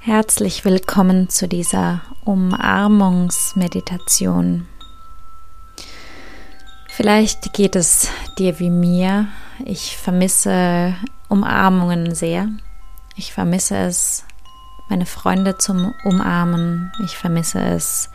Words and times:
Herzlich 0.00 0.64
willkommen 0.64 1.28
zu 1.28 1.48
dieser 1.48 2.02
Umarmungsmeditation. 2.24 4.68
Vielleicht 6.88 7.52
geht 7.52 7.74
es 7.74 8.08
dir 8.38 8.60
wie 8.60 8.70
mir. 8.70 9.26
Ich 9.64 9.96
vermisse 9.96 10.94
Umarmungen 11.28 12.14
sehr. 12.14 12.48
Ich 13.16 13.32
vermisse 13.32 13.76
es, 13.76 14.24
meine 14.88 15.04
Freunde 15.04 15.58
zum 15.58 15.92
Umarmen. 16.04 16.92
Ich 17.04 17.16
vermisse 17.16 17.60
es, 17.60 18.08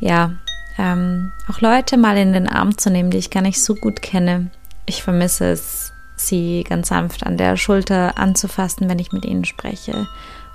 ja, 0.00 0.32
ähm, 0.78 1.30
auch 1.48 1.60
Leute 1.60 1.96
mal 1.96 2.16
in 2.16 2.32
den 2.32 2.48
Arm 2.48 2.76
zu 2.76 2.90
nehmen, 2.90 3.10
die 3.10 3.18
ich 3.18 3.30
gar 3.30 3.42
nicht 3.42 3.62
so 3.62 3.76
gut 3.76 4.02
kenne. 4.02 4.50
Ich 4.84 5.04
vermisse 5.04 5.52
es, 5.52 5.92
sie 6.16 6.64
ganz 6.68 6.88
sanft 6.88 7.24
an 7.24 7.36
der 7.36 7.56
Schulter 7.56 8.18
anzufassen, 8.18 8.88
wenn 8.88 8.98
ich 8.98 9.12
mit 9.12 9.24
ihnen 9.24 9.44
spreche 9.44 10.08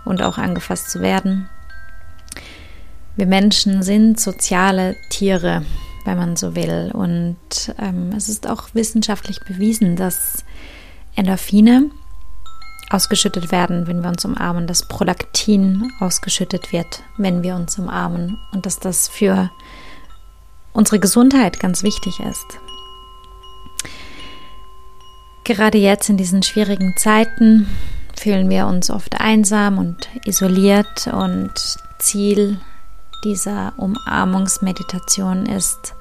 und 0.06 0.22
auch 0.22 0.38
angefasst 0.38 0.90
zu 0.90 1.02
werden. 1.02 1.50
Wir 3.16 3.28
Menschen 3.28 3.84
sind 3.84 4.20
soziale 4.20 4.96
Tiere, 5.10 5.64
wenn 6.06 6.18
man 6.18 6.36
so 6.36 6.56
will. 6.56 6.92
Und 6.94 7.38
ähm, 7.80 8.12
es 8.16 8.30
ist 8.30 8.50
auch 8.50 8.70
wissenschaftlich 8.74 9.40
bewiesen, 9.42 9.96
dass 9.96 10.44
Endorphine 11.16 11.92
ausgeschüttet 12.90 13.52
werden, 13.52 13.88
wenn 13.88 14.02
wir 14.02 14.10
uns 14.10 14.26
umarmen, 14.26 14.68
dass 14.68 14.88
Prolaktin 14.88 15.92
ausgeschüttet 16.00 16.72
wird, 16.72 17.04
wenn 17.18 17.44
wir 17.44 17.56
uns 17.56 17.78
umarmen 17.80 18.38
und 18.52 18.66
dass 18.66 18.80
das 18.80 19.08
für 19.08 19.50
unsere 20.74 21.00
Gesundheit 21.00 21.60
ganz 21.60 21.84
wichtig 21.84 22.20
ist. 22.20 22.60
Gerade 25.44 25.78
jetzt 25.78 26.10
in 26.10 26.18
diesen 26.18 26.42
schwierigen 26.42 26.96
Zeiten 26.98 27.68
fühlen 28.24 28.50
wir 28.50 28.68
uns 28.68 28.90
oft 28.90 29.20
einsam 29.20 29.78
und 29.78 30.08
isoliert 30.26 31.08
und 31.08 31.52
Ziel 32.00 32.58
dieser 33.26 33.74
Umarmungsmeditation 33.76 35.46
ist, 35.46 35.94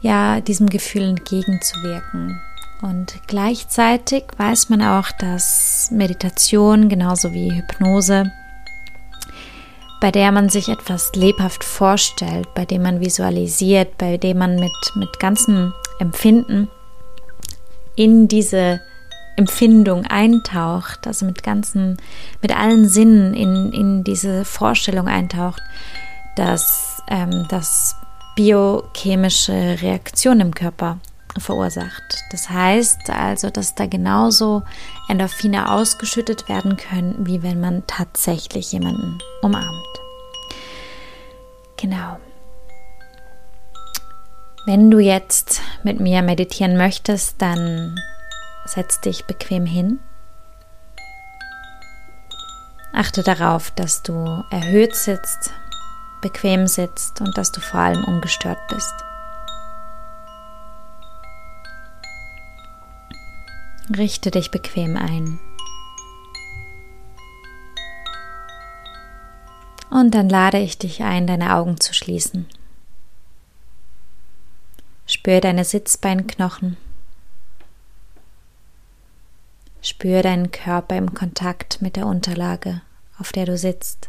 ja, 0.00 0.40
diesem 0.40 0.70
Gefühl 0.70 1.02
entgegenzuwirken. 1.02 2.40
Und 2.80 3.12
gleichzeitig 3.26 4.24
weiß 4.38 4.70
man 4.70 4.80
auch, 4.80 5.10
dass 5.18 5.90
Meditation 5.90 6.88
genauso 6.88 7.34
wie 7.34 7.54
Hypnose, 7.54 8.32
bei 10.00 10.10
der 10.10 10.32
man 10.32 10.48
sich 10.48 10.70
etwas 10.70 11.12
lebhaft 11.14 11.62
vorstellt, 11.62 12.48
bei 12.54 12.64
dem 12.64 12.82
man 12.82 13.00
visualisiert, 13.00 13.98
bei 13.98 14.16
dem 14.16 14.38
man 14.38 14.56
mit, 14.56 14.92
mit 14.94 15.20
ganzem 15.20 15.74
Empfinden 16.00 16.68
in 17.96 18.28
diese 18.28 18.80
Empfindung 19.36 20.06
eintaucht, 20.06 21.06
also 21.06 21.26
mit 21.26 21.42
ganzen, 21.42 21.96
mit 22.40 22.56
allen 22.56 22.88
Sinnen 22.88 23.34
in, 23.34 23.72
in 23.72 24.04
diese 24.04 24.44
Vorstellung 24.44 25.08
eintaucht, 25.08 25.62
dass 26.36 27.02
ähm, 27.08 27.46
das 27.48 27.96
biochemische 28.36 29.78
Reaktionen 29.82 30.40
im 30.40 30.54
Körper 30.54 30.98
verursacht. 31.38 32.24
Das 32.30 32.50
heißt 32.50 33.10
also, 33.10 33.50
dass 33.50 33.74
da 33.74 33.86
genauso 33.86 34.62
Endorphine 35.08 35.70
ausgeschüttet 35.70 36.48
werden 36.48 36.76
können, 36.76 37.26
wie 37.26 37.42
wenn 37.42 37.60
man 37.60 37.86
tatsächlich 37.86 38.72
jemanden 38.72 39.18
umarmt. 39.40 39.86
Genau. 41.76 42.18
Wenn 44.66 44.90
du 44.90 45.00
jetzt 45.00 45.60
mit 45.82 45.98
mir 45.98 46.22
meditieren 46.22 46.76
möchtest, 46.76 47.42
dann 47.42 47.98
Setz 48.64 49.00
dich 49.00 49.26
bequem 49.26 49.66
hin. 49.66 50.00
Achte 52.92 53.22
darauf, 53.22 53.70
dass 53.70 54.02
du 54.02 54.44
erhöht 54.50 54.94
sitzt, 54.94 55.50
bequem 56.20 56.66
sitzt 56.66 57.20
und 57.20 57.36
dass 57.36 57.50
du 57.50 57.60
vor 57.60 57.80
allem 57.80 58.04
ungestört 58.04 58.58
bist. 58.68 58.94
Richte 63.96 64.30
dich 64.30 64.50
bequem 64.50 64.96
ein. 64.96 65.40
Und 69.90 70.14
dann 70.14 70.28
lade 70.28 70.58
ich 70.58 70.78
dich 70.78 71.02
ein, 71.02 71.26
deine 71.26 71.54
Augen 71.54 71.78
zu 71.78 71.92
schließen. 71.92 72.46
Spür 75.06 75.40
deine 75.40 75.64
Sitzbeinknochen. 75.64 76.76
Spür 79.84 80.22
deinen 80.22 80.52
Körper 80.52 80.96
im 80.96 81.12
Kontakt 81.12 81.82
mit 81.82 81.96
der 81.96 82.06
Unterlage, 82.06 82.82
auf 83.18 83.32
der 83.32 83.46
du 83.46 83.58
sitzt. 83.58 84.08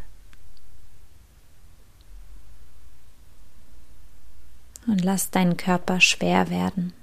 Und 4.86 5.04
lass 5.04 5.32
deinen 5.32 5.58
Körper 5.58 6.00
schwer 6.00 6.52
werden. 6.52 6.94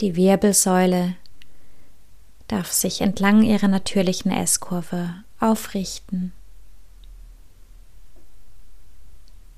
Die 0.00 0.16
Wirbelsäule 0.16 1.14
darf 2.48 2.72
sich 2.72 3.00
entlang 3.02 3.42
ihrer 3.42 3.68
natürlichen 3.68 4.32
S-Kurve 4.32 5.22
aufrichten 5.38 6.32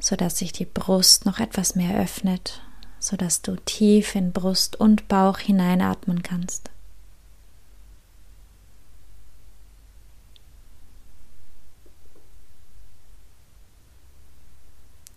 sodass 0.02 0.36
sich 0.36 0.50
die 0.50 0.64
Brust 0.64 1.26
noch 1.26 1.38
etwas 1.38 1.76
mehr 1.76 1.96
öffnet, 1.96 2.60
sodass 2.98 3.40
du 3.40 3.54
tief 3.54 4.16
in 4.16 4.32
Brust 4.32 4.74
und 4.74 5.06
Bauch 5.06 5.38
hineinatmen 5.38 6.24
kannst. 6.24 6.70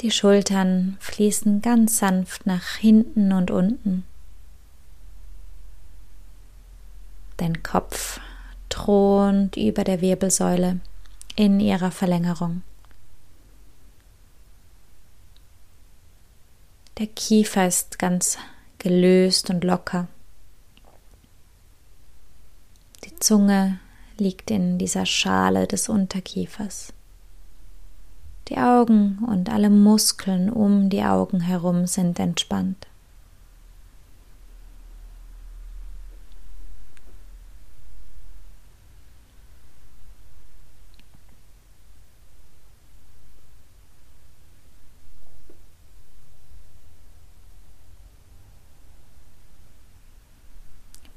Die 0.01 0.11
Schultern 0.11 0.97
fließen 0.99 1.63
ganz 1.63 1.97
sanft 1.97 2.45
nach 2.45 2.75
hinten 2.75 3.31
und 3.31 3.49
unten. 3.49 4.05
Dein 7.37 7.63
Kopf 7.63 8.19
thront 8.69 9.57
über 9.57 9.83
der 9.83 10.01
Wirbelsäule 10.01 10.79
in 11.35 11.59
ihrer 11.59 11.89
Verlängerung. 11.89 12.61
Der 16.97 17.07
Kiefer 17.07 17.67
ist 17.67 17.99
ganz 17.99 18.37
gelöst 18.77 19.49
und 19.49 19.65
locker. 19.65 20.07
Die 23.03 23.15
Zunge 23.17 23.79
liegt 24.17 24.49
in 24.49 24.77
dieser 24.77 25.05
Schale 25.05 25.67
des 25.67 25.89
Unterkiefers. 25.89 26.93
Die 28.47 28.57
Augen 28.57 29.19
und 29.27 29.49
alle 29.49 29.69
Muskeln 29.69 30.49
um 30.49 30.89
die 30.89 31.03
Augen 31.03 31.41
herum 31.41 31.85
sind 31.85 32.17
entspannt. 32.19 32.87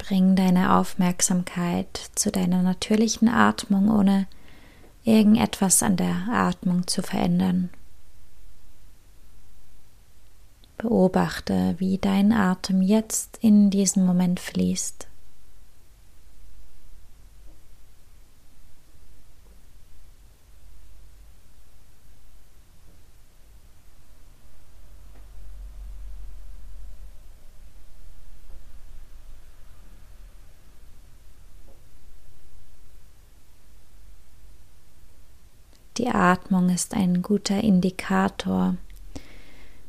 Bring 0.09 0.37
deine 0.37 0.75
Aufmerksamkeit 0.75 2.11
zu 2.15 2.33
deiner 2.33 2.63
natürlichen 2.63 3.29
Atmung, 3.29 3.91
ohne 3.91 4.27
irgendetwas 5.05 5.83
an 5.83 5.99
der 5.99 6.29
Atmung 6.31 6.87
zu 6.87 7.03
verändern. 7.03 7.69
Beobachte, 10.79 11.75
wie 11.77 11.99
dein 11.99 12.33
Atem 12.33 12.81
jetzt 12.81 13.37
in 13.43 13.69
diesem 13.69 14.07
Moment 14.07 14.41
fließt. 14.41 15.09
Die 35.99 36.09
Atmung 36.09 36.69
ist 36.69 36.95
ein 36.95 37.23
guter 37.23 37.61
Indikator, 37.61 38.77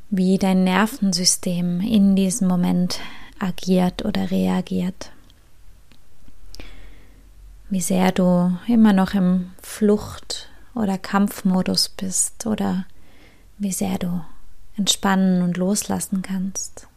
wie 0.10 0.40
dein 0.40 0.64
Nervensystem 0.64 1.82
in 1.82 2.16
diesem 2.16 2.48
Moment 2.48 3.00
agiert 3.38 4.04
oder 4.04 4.32
reagiert. 4.32 5.12
Wie 7.70 7.82
sehr 7.82 8.12
du 8.12 8.58
immer 8.68 8.92
noch 8.92 9.14
im 9.14 9.52
Flucht- 9.62 10.50
oder 10.74 10.98
Kampfmodus 10.98 11.90
bist 11.90 12.48
oder 12.48 12.88
wie 13.60 13.72
sehr 13.72 14.00
du 14.00 14.26
entspannen 14.78 15.44
und 15.44 15.58
loslassen 15.58 16.24
kannst. 16.24 16.88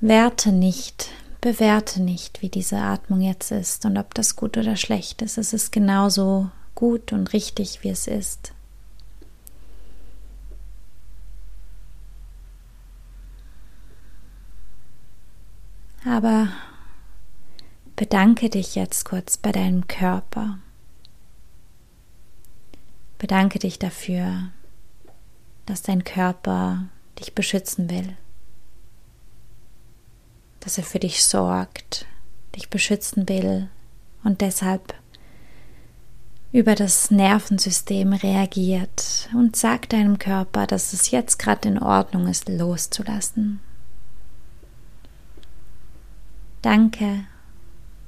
Werte 0.00 0.50
nicht, 0.50 1.10
bewerte 1.44 2.00
nicht, 2.00 2.40
wie 2.40 2.48
diese 2.48 2.78
Atmung 2.78 3.20
jetzt 3.20 3.50
ist 3.50 3.84
und 3.84 3.98
ob 3.98 4.14
das 4.14 4.34
gut 4.34 4.56
oder 4.56 4.76
schlecht 4.76 5.20
ist. 5.20 5.36
Es 5.36 5.52
ist 5.52 5.72
genauso 5.72 6.50
gut 6.74 7.12
und 7.12 7.34
richtig, 7.34 7.82
wie 7.82 7.90
es 7.90 8.06
ist. 8.06 8.54
Aber 16.06 16.48
bedanke 17.94 18.48
dich 18.48 18.74
jetzt 18.74 19.04
kurz 19.04 19.36
bei 19.36 19.52
deinem 19.52 19.86
Körper. 19.86 20.58
Bedanke 23.18 23.58
dich 23.58 23.78
dafür, 23.78 24.48
dass 25.66 25.82
dein 25.82 26.04
Körper 26.04 26.86
dich 27.18 27.34
beschützen 27.34 27.90
will, 27.90 28.16
dass 30.64 30.78
er 30.78 30.84
für 30.84 30.98
dich 30.98 31.24
sorgt, 31.24 32.06
dich 32.56 32.70
beschützen 32.70 33.28
will 33.28 33.68
und 34.24 34.40
deshalb 34.40 34.94
über 36.52 36.74
das 36.74 37.10
Nervensystem 37.10 38.12
reagiert 38.14 39.28
und 39.34 39.56
sagt 39.56 39.92
deinem 39.92 40.18
Körper, 40.18 40.66
dass 40.66 40.92
es 40.92 41.10
jetzt 41.10 41.38
gerade 41.38 41.68
in 41.68 41.78
Ordnung 41.78 42.28
ist, 42.28 42.48
loszulassen. 42.48 43.60
Danke, 46.62 47.24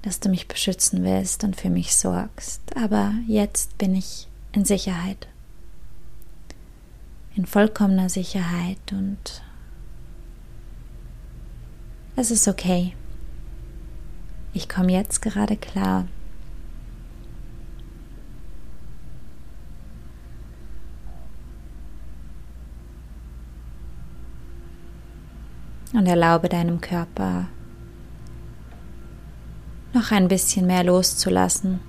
dass 0.02 0.20
du 0.20 0.28
mich 0.30 0.48
beschützen 0.48 1.04
willst 1.04 1.44
und 1.44 1.56
für 1.56 1.68
mich 1.68 1.94
sorgst, 1.94 2.62
aber 2.74 3.12
jetzt 3.26 3.76
bin 3.76 3.94
ich 3.94 4.28
in 4.52 4.64
Sicherheit, 4.64 5.28
in 7.34 7.44
vollkommener 7.44 8.08
Sicherheit 8.08 8.92
und 8.92 9.42
es 12.16 12.30
ist 12.30 12.48
okay. 12.48 12.94
Ich 14.54 14.68
komme 14.68 14.92
jetzt 14.92 15.20
gerade 15.20 15.56
klar. 15.56 16.08
Und 25.92 26.06
erlaube 26.06 26.48
deinem 26.48 26.80
Körper 26.80 27.48
noch 29.94 30.10
ein 30.10 30.28
bisschen 30.28 30.66
mehr 30.66 30.84
loszulassen. 30.84 31.80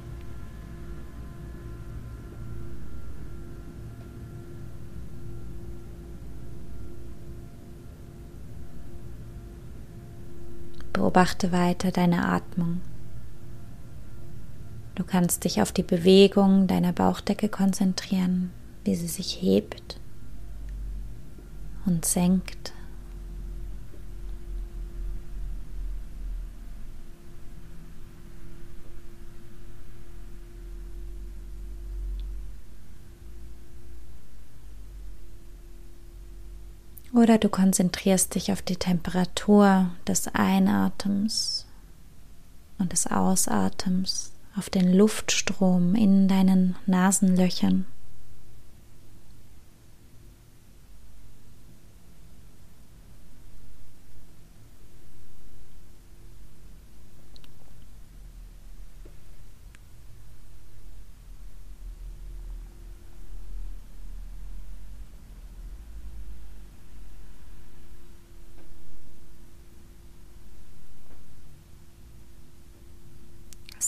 Beobachte 11.17 11.51
weiter 11.51 11.89
deine 11.89 12.27
Atmung. 12.27 12.79
Du 14.93 15.03
kannst 15.03 15.45
dich 15.45 15.63
auf 15.63 15.71
die 15.71 15.81
Bewegung 15.81 16.67
deiner 16.67 16.93
Bauchdecke 16.93 17.49
konzentrieren, 17.49 18.51
wie 18.83 18.93
sie 18.93 19.07
sich 19.07 19.41
hebt 19.41 19.99
und 21.87 22.05
senkt. 22.05 22.71
Oder 37.17 37.39
du 37.39 37.49
konzentrierst 37.49 38.35
dich 38.35 38.51
auf 38.51 38.61
die 38.61 38.75
Temperatur 38.75 39.89
des 40.07 40.27
Einatems 40.35 41.65
und 42.77 42.91
des 42.91 43.07
Ausatems, 43.07 44.33
auf 44.55 44.69
den 44.69 44.93
Luftstrom 44.93 45.95
in 45.95 46.27
deinen 46.27 46.75
Nasenlöchern. 46.85 47.87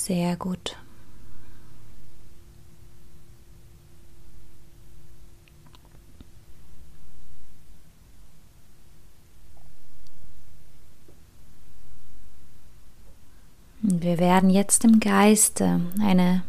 Sehr 0.10 0.38
gut. 0.38 0.76
Wir 13.84 14.18
werden 14.18 14.50
jetzt 14.50 14.84
im 14.84 15.00
Geiste 15.00 15.80
eine 16.02 16.42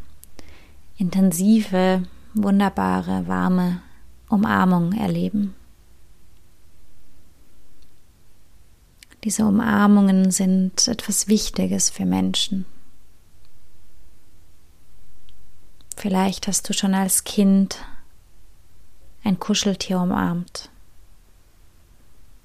intensive, 0.96 2.04
wunderbare, 2.32 3.28
warme 3.28 3.82
Umarmung 4.30 4.94
erleben. 4.94 5.54
Diese 9.22 9.44
Umarmungen 9.44 10.30
sind 10.30 10.88
etwas 10.88 11.28
Wichtiges 11.28 11.90
für 11.90 12.06
Menschen. 12.06 12.64
Vielleicht 16.00 16.48
hast 16.48 16.66
du 16.66 16.72
schon 16.72 16.94
als 16.94 17.24
Kind 17.24 17.76
ein 19.22 19.38
Kuscheltier 19.38 20.00
umarmt. 20.00 20.70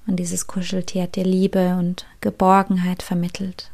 Und 0.06 0.18
dieses 0.18 0.46
Kuscheltier 0.46 1.04
hat 1.04 1.16
dir 1.16 1.24
Liebe 1.24 1.78
und 1.78 2.06
Geborgenheit 2.20 3.02
vermittelt. 3.02 3.72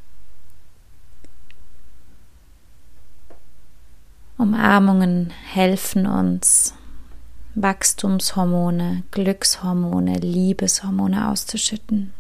Umarmungen 4.38 5.34
helfen 5.52 6.06
uns, 6.06 6.76
Wachstumshormone, 7.56 9.02
Glückshormone, 9.10 10.20
Liebeshormone 10.20 11.28
auszuschütten. 11.28 12.14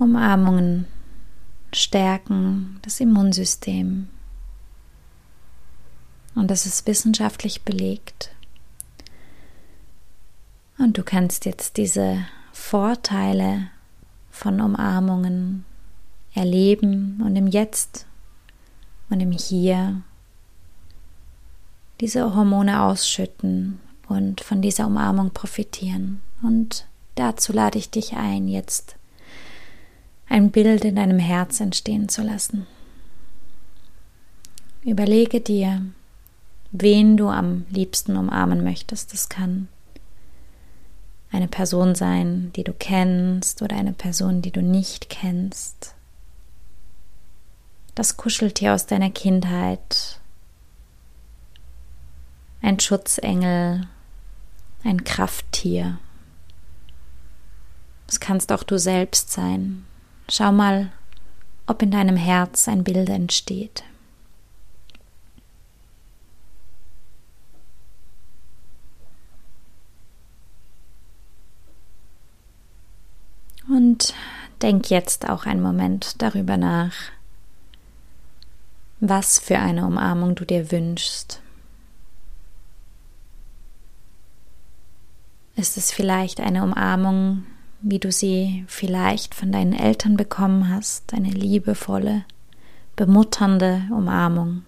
Umarmungen 0.00 0.88
stärken 1.72 2.78
das 2.82 3.00
Immunsystem. 3.00 4.08
Und 6.34 6.50
das 6.50 6.66
ist 6.66 6.86
wissenschaftlich 6.86 7.62
belegt. 7.62 8.30
Und 10.78 10.96
du 10.96 11.02
kannst 11.02 11.44
jetzt 11.44 11.76
diese 11.76 12.24
Vorteile 12.52 13.68
von 14.30 14.60
Umarmungen 14.60 15.64
erleben 16.34 17.20
und 17.24 17.34
im 17.34 17.48
Jetzt 17.48 18.06
und 19.10 19.20
im 19.20 19.32
Hier 19.32 20.02
diese 22.00 22.34
Hormone 22.36 22.82
ausschütten 22.82 23.80
und 24.06 24.40
von 24.40 24.62
dieser 24.62 24.86
Umarmung 24.86 25.32
profitieren. 25.32 26.20
Und 26.42 26.86
dazu 27.16 27.52
lade 27.52 27.78
ich 27.78 27.90
dich 27.90 28.14
ein, 28.14 28.46
jetzt 28.46 28.97
ein 30.28 30.50
Bild 30.50 30.84
in 30.84 30.96
deinem 30.96 31.18
Herz 31.18 31.60
entstehen 31.60 32.08
zu 32.08 32.22
lassen. 32.22 32.66
Überlege 34.84 35.40
dir, 35.40 35.82
wen 36.70 37.16
du 37.16 37.28
am 37.28 37.64
liebsten 37.70 38.16
umarmen 38.16 38.62
möchtest. 38.62 39.12
Das 39.12 39.28
kann 39.28 39.68
eine 41.30 41.48
Person 41.48 41.94
sein, 41.94 42.52
die 42.56 42.64
du 42.64 42.72
kennst 42.72 43.62
oder 43.62 43.76
eine 43.76 43.92
Person, 43.92 44.42
die 44.42 44.50
du 44.50 44.62
nicht 44.62 45.08
kennst. 45.08 45.94
Das 47.94 48.16
Kuscheltier 48.16 48.74
aus 48.74 48.86
deiner 48.86 49.10
Kindheit, 49.10 50.20
ein 52.62 52.78
Schutzengel, 52.78 53.88
ein 54.84 55.04
Krafttier. 55.04 55.98
Es 58.06 58.20
kannst 58.20 58.52
auch 58.52 58.62
du 58.62 58.78
selbst 58.78 59.32
sein, 59.32 59.84
Schau 60.30 60.52
mal, 60.52 60.92
ob 61.66 61.82
in 61.82 61.90
deinem 61.90 62.16
Herz 62.16 62.68
ein 62.68 62.84
Bild 62.84 63.08
entsteht. 63.08 63.82
Und 73.68 74.14
denk 74.62 74.90
jetzt 74.90 75.28
auch 75.28 75.46
einen 75.46 75.62
Moment 75.62 76.20
darüber 76.22 76.56
nach, 76.56 76.94
was 79.00 79.38
für 79.38 79.58
eine 79.58 79.86
Umarmung 79.86 80.34
du 80.34 80.44
dir 80.44 80.70
wünschst. 80.72 81.40
Ist 85.56 85.76
es 85.76 85.90
vielleicht 85.90 86.40
eine 86.40 86.62
Umarmung, 86.62 87.44
wie 87.80 87.98
du 87.98 88.10
sie 88.10 88.64
vielleicht 88.66 89.34
von 89.34 89.52
deinen 89.52 89.72
Eltern 89.72 90.16
bekommen 90.16 90.68
hast, 90.68 91.12
eine 91.14 91.30
liebevolle, 91.30 92.24
bemutternde 92.96 93.82
Umarmung? 93.90 94.62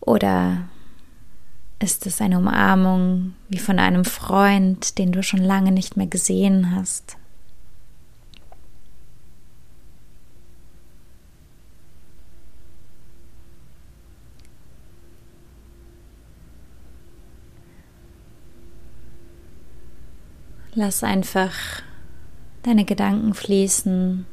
Oder 0.00 0.68
ist 1.78 2.06
es 2.06 2.20
eine 2.20 2.38
Umarmung 2.38 3.34
wie 3.48 3.58
von 3.58 3.78
einem 3.78 4.04
Freund, 4.04 4.98
den 4.98 5.12
du 5.12 5.22
schon 5.22 5.42
lange 5.42 5.72
nicht 5.72 5.96
mehr 5.96 6.06
gesehen 6.06 6.74
hast? 6.74 7.16
Lass 20.74 21.04
einfach 21.04 21.52
deine 22.62 22.86
Gedanken 22.86 23.34
fließen, 23.34 24.24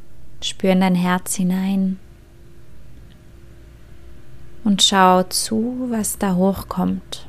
spür 0.41 0.71
in 0.71 0.79
dein 0.79 0.95
Herz 0.95 1.35
hinein 1.35 1.99
und 4.63 4.81
schau 4.81 5.23
zu, 5.23 5.87
was 5.89 6.17
da 6.17 6.35
hochkommt. 6.35 7.25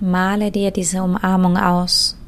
Male 0.00 0.50
dir 0.50 0.70
diese 0.70 1.02
Umarmung 1.02 1.56
aus. 1.56 2.18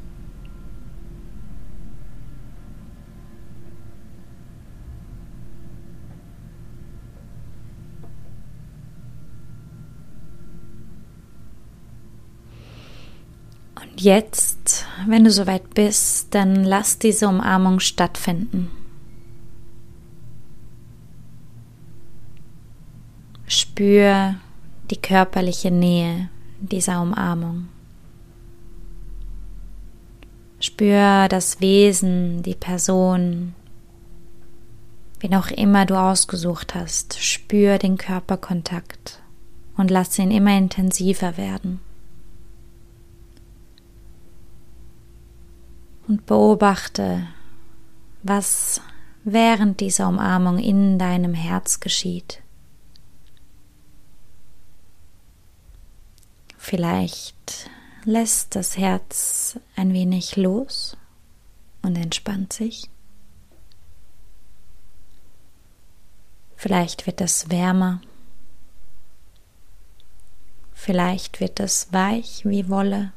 Und 13.79 13.96
jetzt, 14.07 14.85
wenn 15.05 15.25
du 15.25 15.31
soweit 15.31 15.73
bist, 15.73 16.33
dann 16.33 16.63
lass 16.63 16.97
diese 16.97 17.27
Umarmung 17.27 17.79
stattfinden. 17.79 18.71
Spür 23.47 24.35
die 24.89 24.97
körperliche 24.97 25.71
Nähe 25.71 26.29
dieser 26.59 27.01
Umarmung. 27.01 27.67
Spür 30.59 31.27
das 31.27 31.61
Wesen, 31.61 32.41
die 32.43 32.55
Person, 32.55 33.53
wen 35.19 35.35
auch 35.35 35.49
immer 35.51 35.85
du 35.85 35.99
ausgesucht 35.99 36.75
hast. 36.75 37.19
Spür 37.21 37.77
den 37.77 37.97
Körperkontakt 37.97 39.21
und 39.75 39.91
lass 39.91 40.17
ihn 40.17 40.31
immer 40.31 40.57
intensiver 40.57 41.37
werden. 41.37 41.79
Und 46.07 46.25
beobachte, 46.25 47.27
was 48.23 48.81
während 49.23 49.81
dieser 49.81 50.07
Umarmung 50.07 50.57
in 50.57 50.97
deinem 50.97 51.33
Herz 51.33 51.81
geschieht. 51.81 52.41
Vielleicht 56.57 57.69
lässt 58.05 58.55
das 58.55 58.77
Herz 58.77 59.59
ein 59.75 59.91
wenig 59.91 60.37
los 60.37 60.95
und 61.81 61.97
entspannt 61.97 62.53
sich. 62.53 62.89
Vielleicht 66.55 67.05
wird 67.05 67.21
es 67.21 67.49
wärmer. 67.49 68.01
Vielleicht 70.73 71.39
wird 71.39 71.59
es 71.59 71.91
weich 71.91 72.43
wie 72.45 72.69
Wolle. 72.69 73.11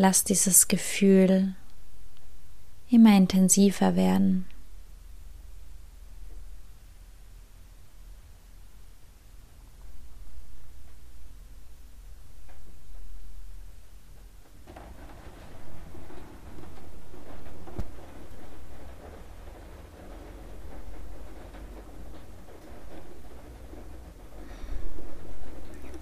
Lass 0.00 0.22
dieses 0.22 0.68
Gefühl 0.68 1.56
immer 2.88 3.16
intensiver 3.16 3.96
werden. 3.96 4.46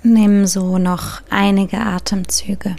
Nimm 0.02 0.44
so 0.44 0.76
noch 0.76 1.22
einige 1.30 1.78
Atemzüge. 1.78 2.76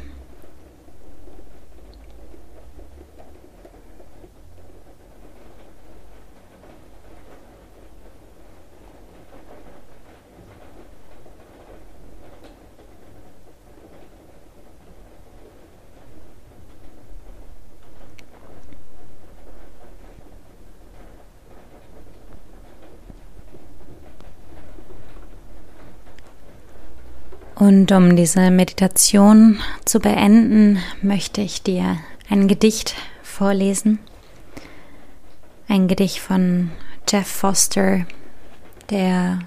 Und 27.59 27.91
um 27.91 28.15
diese 28.15 28.51
Meditation 28.51 29.59
zu 29.83 29.99
beenden, 29.99 30.77
möchte 31.01 31.41
ich 31.41 31.63
dir 31.63 31.97
ein 32.29 32.47
Gedicht 32.47 32.93
vorlesen. 33.23 33.97
Ein 35.67 35.87
Gedicht 35.87 36.19
von 36.19 36.69
Jeff 37.09 37.25
Foster, 37.27 38.05
der 38.91 39.39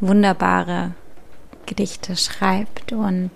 wunderbare 0.00 0.94
Gedichte 1.66 2.16
schreibt 2.16 2.92
und 2.92 3.30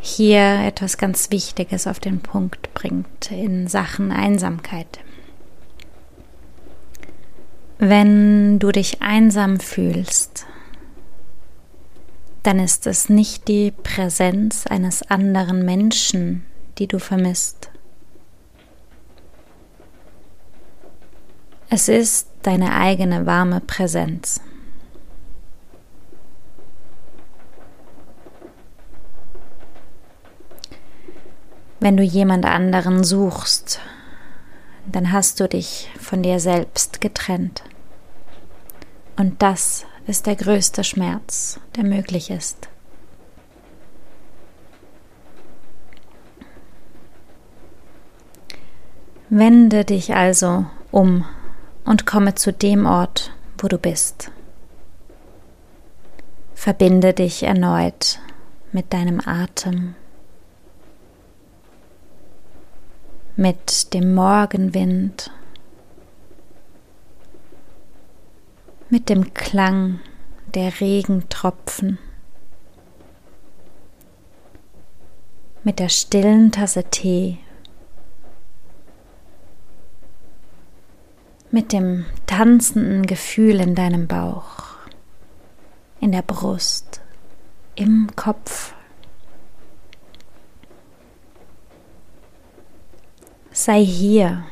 hier 0.00 0.60
etwas 0.64 0.98
ganz 0.98 1.30
Wichtiges 1.30 1.86
auf 1.86 2.00
den 2.00 2.18
Punkt 2.18 2.74
bringt 2.74 3.30
in 3.30 3.68
Sachen 3.68 4.10
Einsamkeit. 4.10 4.98
Wenn 7.78 8.58
du 8.58 8.72
dich 8.72 9.02
einsam 9.02 9.60
fühlst, 9.60 10.47
dann 12.42 12.58
ist 12.58 12.86
es 12.86 13.08
nicht 13.08 13.48
die 13.48 13.70
Präsenz 13.70 14.66
eines 14.66 15.02
anderen 15.10 15.64
Menschen, 15.64 16.46
die 16.78 16.86
du 16.86 16.98
vermisst. 16.98 17.70
Es 21.70 21.88
ist 21.88 22.28
deine 22.42 22.74
eigene 22.74 23.26
warme 23.26 23.60
Präsenz. 23.60 24.40
Wenn 31.80 31.96
du 31.96 32.02
jemand 32.02 32.44
anderen 32.46 33.04
suchst, 33.04 33.80
dann 34.86 35.12
hast 35.12 35.38
du 35.40 35.48
dich 35.48 35.90
von 36.00 36.22
dir 36.22 36.40
selbst 36.40 37.00
getrennt. 37.00 37.62
Und 39.16 39.42
das 39.42 39.84
ist 40.08 40.26
der 40.26 40.36
größte 40.36 40.84
Schmerz, 40.84 41.60
der 41.76 41.84
möglich 41.84 42.30
ist. 42.30 42.68
Wende 49.28 49.84
dich 49.84 50.14
also 50.14 50.64
um 50.90 51.26
und 51.84 52.06
komme 52.06 52.34
zu 52.34 52.54
dem 52.54 52.86
Ort, 52.86 53.32
wo 53.58 53.68
du 53.68 53.76
bist. 53.76 54.30
Verbinde 56.54 57.12
dich 57.12 57.42
erneut 57.42 58.18
mit 58.72 58.94
deinem 58.94 59.20
Atem, 59.20 59.94
mit 63.36 63.92
dem 63.92 64.14
Morgenwind 64.14 65.30
mit 68.90 69.10
dem 69.10 69.34
Klang 69.34 70.00
der 70.54 70.80
Regentropfen, 70.80 71.98
mit 75.62 75.78
der 75.78 75.90
stillen 75.90 76.52
Tasse 76.52 76.84
Tee, 76.84 77.38
mit 81.50 81.72
dem 81.72 82.06
tanzenden 82.26 83.06
Gefühl 83.06 83.60
in 83.60 83.74
deinem 83.74 84.06
Bauch, 84.06 84.76
in 86.00 86.12
der 86.12 86.22
Brust, 86.22 87.02
im 87.74 88.08
Kopf. 88.16 88.74
Sei 93.50 93.84
hier, 93.84 94.44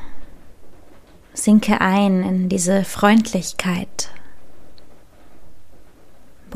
sinke 1.33 1.81
ein 1.81 2.23
in 2.23 2.49
diese 2.49 2.83
Freundlichkeit. 2.83 4.09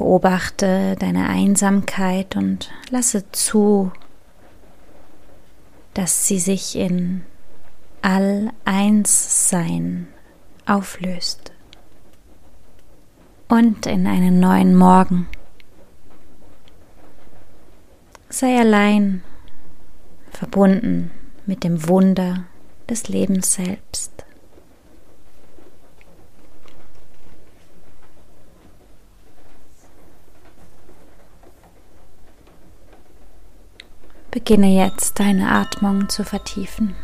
Beobachte 0.02 0.96
deine 0.98 1.30
Einsamkeit 1.30 2.36
und 2.36 2.72
lasse 2.90 3.32
zu, 3.32 3.92
dass 5.94 6.26
sie 6.26 6.40
sich 6.40 6.76
in 6.76 7.22
All-Eins-Sein 8.02 10.08
auflöst 10.66 11.52
und 13.48 13.86
in 13.86 14.08
einen 14.08 14.40
neuen 14.40 14.76
Morgen. 14.76 15.28
Sei 18.28 18.58
allein, 18.58 19.22
verbunden 20.32 21.12
mit 21.46 21.64
dem 21.64 21.88
Wunder 21.88 22.46
des 22.90 23.08
Lebens 23.08 23.54
selbst. 23.54 24.21
Beginne 34.44 34.74
jetzt 34.74 35.20
deine 35.20 35.52
Atmung 35.52 36.10
zu 36.10 36.24
vertiefen. 36.24 36.96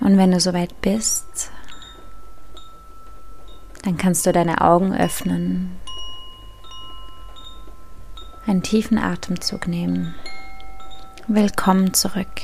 Und 0.00 0.18
wenn 0.18 0.32
du 0.32 0.40
soweit 0.40 0.80
bist, 0.80 1.52
dann 3.84 3.96
kannst 3.96 4.26
du 4.26 4.32
deine 4.32 4.60
Augen 4.60 4.92
öffnen, 4.92 5.78
einen 8.48 8.64
tiefen 8.64 8.98
Atemzug 8.98 9.68
nehmen. 9.68 10.16
Willkommen 11.28 11.94
zurück. 11.94 12.42